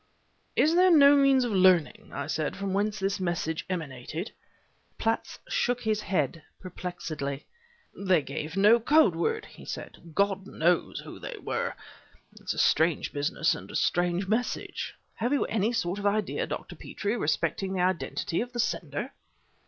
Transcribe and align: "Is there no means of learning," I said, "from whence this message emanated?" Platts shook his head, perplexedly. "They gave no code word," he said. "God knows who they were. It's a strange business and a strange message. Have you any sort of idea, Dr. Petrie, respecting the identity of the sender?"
"Is 0.55 0.73
there 0.73 0.89
no 0.89 1.15
means 1.15 1.43
of 1.43 1.51
learning," 1.51 2.09
I 2.11 2.25
said, 2.25 2.57
"from 2.57 2.73
whence 2.73 2.97
this 2.97 3.19
message 3.19 3.67
emanated?" 3.69 4.31
Platts 4.97 5.37
shook 5.47 5.81
his 5.81 6.01
head, 6.01 6.41
perplexedly. 6.59 7.45
"They 7.95 8.23
gave 8.23 8.57
no 8.57 8.79
code 8.79 9.15
word," 9.15 9.45
he 9.45 9.63
said. 9.63 10.13
"God 10.15 10.47
knows 10.47 11.01
who 11.01 11.19
they 11.19 11.37
were. 11.37 11.75
It's 12.39 12.55
a 12.55 12.57
strange 12.57 13.13
business 13.13 13.53
and 13.53 13.69
a 13.69 13.75
strange 13.75 14.27
message. 14.27 14.95
Have 15.17 15.33
you 15.33 15.45
any 15.45 15.71
sort 15.71 15.99
of 15.99 16.07
idea, 16.07 16.47
Dr. 16.47 16.75
Petrie, 16.75 17.15
respecting 17.15 17.73
the 17.73 17.81
identity 17.81 18.41
of 18.41 18.53
the 18.53 18.59
sender?" 18.59 19.11